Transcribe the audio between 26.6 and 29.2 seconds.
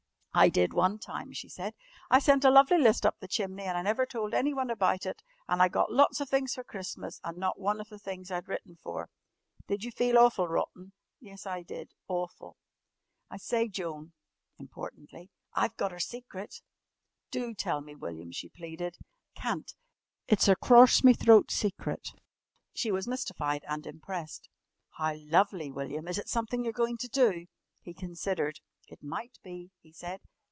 you're going to do?" He considered. "It